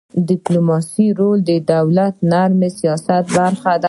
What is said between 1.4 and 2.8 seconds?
د دولت د نرم